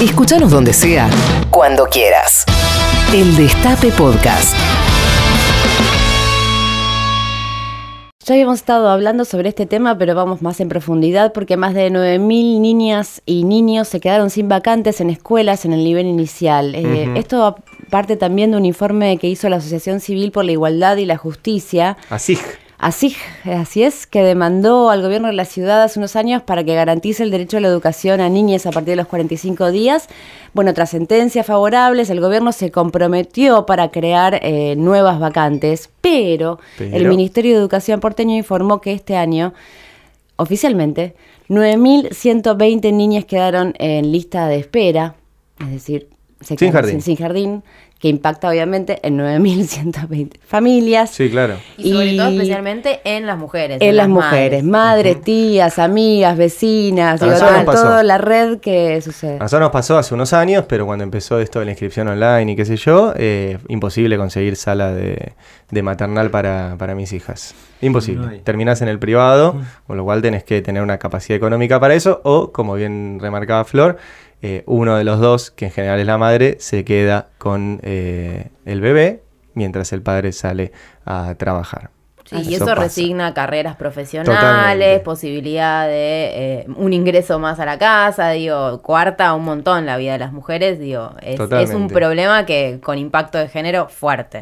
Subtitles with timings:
[0.00, 1.10] Escúchanos donde sea,
[1.50, 2.44] cuando quieras.
[3.12, 4.56] El Destape Podcast.
[8.24, 11.90] Ya habíamos estado hablando sobre este tema, pero vamos más en profundidad porque más de
[11.90, 16.76] 9.000 niñas y niños se quedaron sin vacantes en escuelas en el nivel inicial.
[16.76, 17.56] Eh, esto
[17.90, 21.16] parte también de un informe que hizo la Asociación Civil por la Igualdad y la
[21.16, 21.96] Justicia.
[22.08, 22.38] Así.
[22.78, 26.76] Así, así es, que demandó al gobierno de la ciudad hace unos años para que
[26.76, 30.08] garantice el derecho a la educación a niñas a partir de los 45 días.
[30.54, 37.08] Bueno, tras sentencias favorables, el gobierno se comprometió para crear eh, nuevas vacantes, pero, el
[37.08, 39.54] Ministerio de Educación porteño informó que este año,
[40.36, 41.16] oficialmente,
[41.48, 45.16] 9.120 niñas quedaron en lista de espera,
[45.58, 46.08] es decir,
[46.40, 47.02] se sin jardín.
[47.02, 47.64] sin jardín
[47.98, 51.10] que impacta obviamente en 9.120 familias.
[51.10, 51.56] Sí, claro.
[51.76, 53.78] Y sobre todo especialmente en las mujeres.
[53.80, 57.34] En, las, mujeres, madres, tías, amigas, vecinas, digo,
[57.64, 59.36] toda, la red que sucede.
[59.36, 62.52] A nosotros nos pasó hace unos años, pero cuando empezó esto de la inscripción online
[62.52, 65.32] y qué sé yo, eh, imposible conseguir sala de,
[65.82, 67.54] maternal para, mis hijas.
[67.80, 68.40] Imposible.
[68.44, 72.20] Terminás en el privado, con lo cual tenés que tener una capacidad económica para eso,
[72.24, 73.98] o, como bien remarcaba Flor,
[74.40, 78.48] eh, uno de los dos, que en general es la madre, se queda con eh,
[78.64, 79.22] el bebé
[79.54, 80.70] mientras el padre sale
[81.04, 81.90] a trabajar.
[82.30, 88.80] y eso, resigna carreras profesionales, posibilidad de eh, un ingreso más a la casa, digo,
[88.82, 93.38] cuarta un montón la vida de las mujeres, digo, es, un problema que con impacto
[93.38, 94.40] de género fuerte.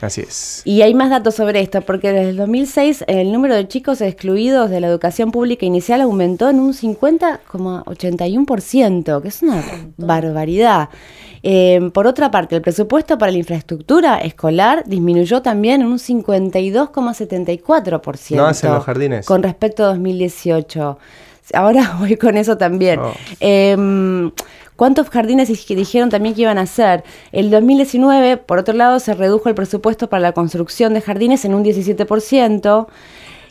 [0.00, 0.62] Así es.
[0.64, 4.70] Y hay más datos sobre esto, porque desde el 2006 el número de chicos excluidos
[4.70, 9.64] de la educación pública inicial aumentó en un 50,81%, que es una
[9.96, 10.88] barbaridad.
[11.42, 18.36] Eh, por otra parte, el presupuesto para la infraestructura escolar disminuyó también en un 52,74%.
[18.36, 19.26] No hacen los jardines.
[19.26, 20.96] Con respecto a 2018.
[21.54, 23.00] Ahora voy con eso también.
[23.00, 23.12] Oh.
[23.40, 24.30] Em,
[24.78, 27.02] ¿Cuántos jardines dijeron también que iban a hacer?
[27.32, 31.54] El 2019, por otro lado, se redujo el presupuesto para la construcción de jardines en
[31.54, 32.86] un 17%.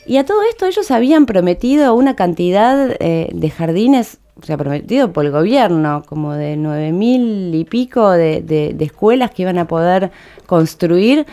[0.06, 5.12] Y a todo esto ellos habían prometido una cantidad eh, de jardines, o sea, prometido
[5.12, 9.68] por el gobierno, como de nueve mil y pico de, de escuelas que iban a
[9.68, 10.12] poder
[10.46, 11.26] construir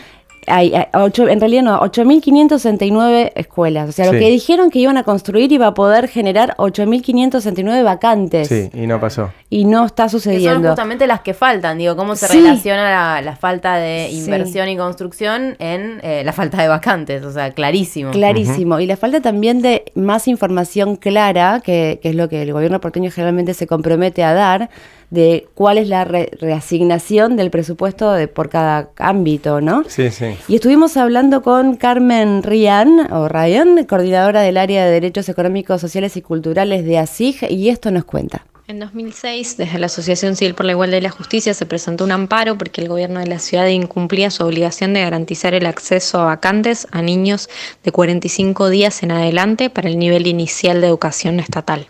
[0.47, 3.89] hay, en realidad no, 8.569 escuelas.
[3.89, 8.47] O sea, lo que dijeron que iban a construir iba a poder generar 8.569 vacantes.
[8.47, 9.31] Sí, y no pasó.
[9.49, 10.53] Y no está sucediendo.
[10.53, 11.77] son justamente las que faltan.
[11.77, 16.67] Digo, ¿cómo se relaciona la, falta de inversión y construcción en eh, la falta de
[16.67, 17.23] vacantes?
[17.23, 18.11] O sea, clarísimo.
[18.11, 18.79] Clarísimo.
[18.79, 22.79] Y la falta también de más información clara, que, que es lo que el gobierno
[22.81, 24.69] porteño generalmente se compromete a dar
[25.09, 29.83] de cuál es la reasignación del presupuesto de, por cada ámbito, ¿no?
[29.87, 30.34] Sí, sí.
[30.47, 36.17] Y estuvimos hablando con Carmen Rian, o Ryan, coordinadora del área de Derechos Económicos, Sociales
[36.17, 38.45] y Culturales de ASIG, y esto nos cuenta.
[38.67, 42.11] En 2006, desde la Asociación Civil por la Igualdad y la Justicia se presentó un
[42.11, 46.25] amparo porque el gobierno de la ciudad incumplía su obligación de garantizar el acceso a
[46.25, 47.47] vacantes a niños
[47.83, 51.87] de 45 días en adelante para el nivel inicial de educación estatal.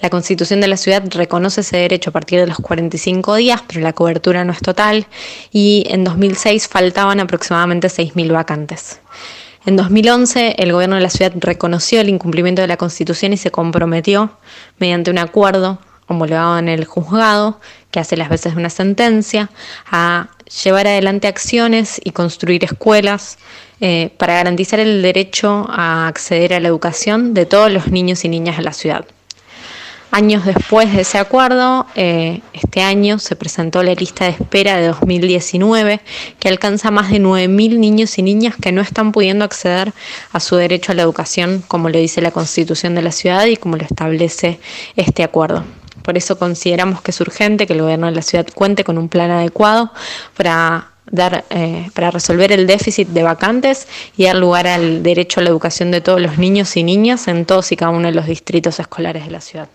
[0.00, 3.80] La Constitución de la ciudad reconoce ese derecho a partir de los 45 días, pero
[3.80, 5.06] la cobertura no es total
[5.50, 9.00] y en 2006 faltaban aproximadamente 6.000 vacantes.
[9.64, 13.50] En 2011, el gobierno de la ciudad reconoció el incumplimiento de la Constitución y se
[13.50, 14.30] comprometió,
[14.78, 17.58] mediante un acuerdo homologado en el juzgado,
[17.90, 19.50] que hace las veces de una sentencia,
[19.90, 20.28] a
[20.62, 23.38] llevar adelante acciones y construir escuelas
[23.80, 28.28] eh, para garantizar el derecho a acceder a la educación de todos los niños y
[28.28, 29.04] niñas de la ciudad.
[30.16, 34.86] Años después de ese acuerdo, eh, este año se presentó la lista de espera de
[34.86, 36.00] 2019,
[36.40, 39.92] que alcanza más de 9.000 niños y niñas que no están pudiendo acceder
[40.32, 43.58] a su derecho a la educación, como lo dice la Constitución de la ciudad y
[43.58, 44.58] como lo establece
[44.96, 45.64] este acuerdo.
[46.00, 49.10] Por eso consideramos que es urgente que el gobierno de la ciudad cuente con un
[49.10, 49.92] plan adecuado
[50.34, 55.42] para dar eh, para resolver el déficit de vacantes y dar lugar al derecho a
[55.42, 58.24] la educación de todos los niños y niñas en todos y cada uno de los
[58.24, 59.68] distritos escolares de la ciudad.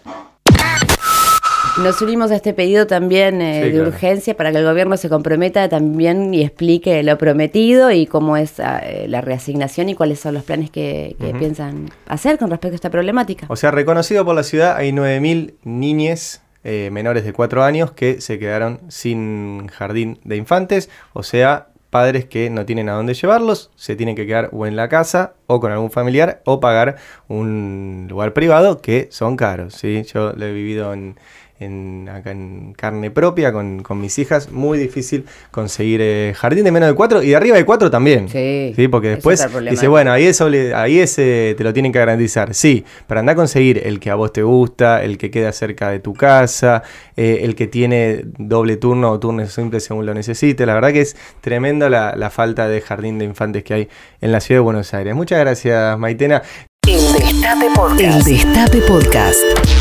[1.78, 5.70] Nos unimos a este pedido también eh, de urgencia para que el gobierno se comprometa
[5.70, 10.34] también y explique lo prometido y cómo es ah, eh, la reasignación y cuáles son
[10.34, 13.46] los planes que, piensan hacer con respecto a esta problemática.
[13.50, 18.20] O sea, reconocido por la ciudad, hay 9.000 niñes eh, menores de 4 años que
[18.20, 23.72] se quedaron sin jardín de infantes, o sea, padres que no tienen a dónde llevarlos,
[23.76, 26.97] se tienen que quedar o en la casa o con algún familiar o pagar
[27.28, 30.03] un lugar privado que son caros, ¿sí?
[30.12, 31.16] Yo lo he vivido en
[31.61, 36.90] en, acá en carne propia con, mis hijas, muy difícil conseguir eh, jardín de menos
[36.90, 38.28] de cuatro y de arriba de cuatro también.
[38.29, 38.73] Sí.
[38.75, 38.87] ¿sí?
[38.87, 42.53] Porque después dice, bueno, ahí, eso, ahí ese te lo tienen que garantizar.
[42.53, 45.90] Sí, para andar a conseguir el que a vos te gusta, el que queda cerca
[45.90, 46.84] de tu casa,
[47.16, 50.66] eh, el que tiene doble turno o turno simple según lo necesite.
[50.66, 54.31] La verdad que es tremenda la, la falta de jardín de infantes que hay en
[54.31, 55.16] la ciudad de Buenos Aires.
[55.16, 56.41] Muchas gracias, Maitena.
[56.87, 58.02] El Destape Podcast.
[58.02, 59.80] El Destape Podcast.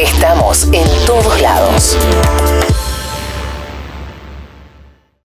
[0.00, 1.98] Estamos en todos lados.